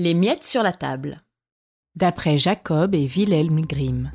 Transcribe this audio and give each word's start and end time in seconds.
Les 0.00 0.14
miettes 0.14 0.44
sur 0.44 0.62
la 0.62 0.70
table. 0.70 1.24
D'après 1.96 2.38
Jacob 2.38 2.94
et 2.94 3.04
Wilhelm 3.04 3.62
Grimm. 3.62 4.12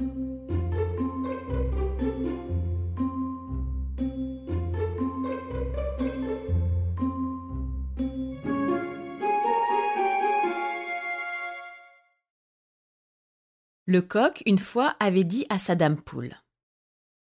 Le 13.85 14.01
coq, 14.01 14.41
une 14.45 14.57
fois, 14.57 14.95
avait 15.01 15.25
dit 15.25 15.45
à 15.49 15.59
sa 15.59 15.75
dame 15.75 16.01
poule 16.01 16.33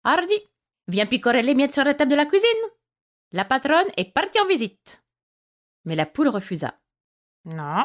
Hardy, 0.05 0.33
viens 0.89 1.05
picorer 1.05 1.43
les 1.43 1.55
miettes 1.55 1.75
sur 1.75 1.85
la 1.85 1.93
table 1.93 2.13
de 2.13 2.17
la 2.17 2.25
cuisine. 2.25 2.49
La 3.33 3.45
patronne 3.45 3.91
est 3.99 4.15
partie 4.15 4.41
en 4.41 4.47
visite. 4.47 5.05
Mais 5.85 5.95
la 5.95 6.07
poule 6.07 6.29
refusa. 6.29 6.81
Non, 7.45 7.85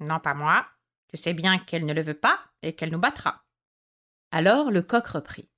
non, 0.00 0.20
pas 0.20 0.34
moi. 0.34 0.66
Tu 1.08 1.16
sais 1.16 1.34
bien 1.34 1.58
qu'elle 1.58 1.86
ne 1.86 1.92
le 1.92 2.02
veut 2.02 2.18
pas 2.18 2.40
et 2.62 2.74
qu'elle 2.74 2.90
nous 2.90 2.98
battra. 2.98 3.44
Alors 4.30 4.70
le 4.70 4.82
coq 4.82 5.06
reprit. 5.06 5.48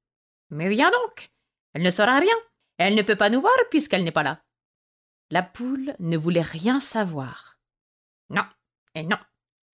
Mais 0.51 0.69
viens 0.69 0.91
donc. 0.91 1.31
Elle 1.73 1.83
ne 1.83 1.91
saura 1.91 2.19
rien. 2.19 2.35
Elle 2.79 2.95
ne 2.95 3.03
peut 3.03 3.17
pas 3.17 3.31
nous 3.31 3.41
voir 3.41 3.57
puisqu'elle 3.71 4.05
n'est 4.05 4.13
pas 4.13 4.23
là. 4.23 4.43
La 5.31 5.43
poule 5.43 5.97
ne 5.99 6.17
voulait 6.17 6.43
rien 6.43 6.81
savoir. 6.81 7.59
Non, 8.31 8.45
et 8.95 9.03
non, 9.03 9.17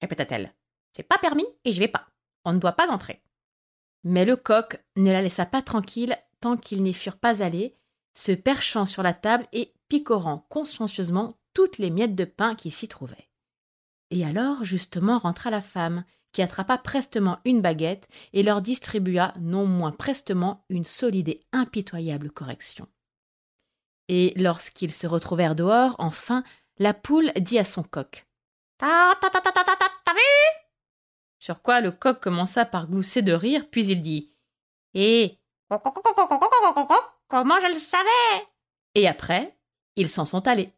répéta-t-elle. 0.00 0.54
C'est 0.92 1.02
pas 1.02 1.18
permis 1.18 1.46
et 1.64 1.72
je 1.72 1.80
vais 1.80 1.88
pas. 1.88 2.06
On 2.44 2.52
ne 2.52 2.58
doit 2.58 2.72
pas 2.72 2.90
entrer. 2.90 3.22
Mais 4.04 4.24
le 4.24 4.36
coq 4.36 4.82
ne 4.96 5.10
la 5.10 5.22
laissa 5.22 5.46
pas 5.46 5.62
tranquille 5.62 6.16
tant 6.40 6.56
qu'ils 6.56 6.82
n'y 6.82 6.94
furent 6.94 7.18
pas 7.18 7.42
allés, 7.42 7.76
se 8.14 8.32
perchant 8.32 8.84
sur 8.84 9.02
la 9.02 9.14
table 9.14 9.46
et 9.52 9.74
picorant 9.88 10.46
consciencieusement 10.48 11.38
toutes 11.54 11.78
les 11.78 11.90
miettes 11.90 12.14
de 12.14 12.24
pain 12.24 12.54
qui 12.54 12.70
s'y 12.70 12.88
trouvaient. 12.88 13.28
Et 14.12 14.24
alors 14.26 14.62
justement 14.62 15.18
rentra 15.18 15.50
la 15.50 15.62
femme, 15.62 16.04
qui 16.32 16.42
attrapa 16.42 16.76
prestement 16.78 17.38
une 17.46 17.62
baguette 17.62 18.08
et 18.34 18.42
leur 18.42 18.60
distribua 18.60 19.32
non 19.40 19.66
moins 19.66 19.90
prestement 19.90 20.64
une 20.68 20.84
solide 20.84 21.30
et 21.30 21.42
impitoyable 21.52 22.30
correction. 22.30 22.86
Et 24.08 24.34
lorsqu'ils 24.36 24.92
se 24.92 25.06
retrouvèrent 25.06 25.54
dehors, 25.54 25.96
enfin, 25.98 26.44
la 26.78 26.92
poule 26.92 27.32
dit 27.36 27.58
à 27.58 27.64
son 27.64 27.82
coq 27.82 28.26
Ta 28.76 29.16
ta 29.20 29.30
ta 29.30 29.40
ta 29.40 29.52
ta 29.52 29.64
ta 29.64 29.76
t'as 29.76 30.12
vu? 30.12 30.18
Sur 31.38 31.62
quoi 31.62 31.80
le 31.80 31.90
coq 31.90 32.20
commença 32.20 32.66
par 32.66 32.88
glousser 32.88 33.22
de 33.22 33.32
rire, 33.32 33.64
puis 33.70 33.86
il 33.86 34.02
dit 34.02 34.34
Et 34.92 35.38
comment 37.28 37.60
je 37.60 37.68
le 37.68 37.78
savais? 37.78 38.46
Et 38.94 39.08
après, 39.08 39.56
ils 39.96 40.10
s'en 40.10 40.26
sont 40.26 40.46
allés. 40.46 40.70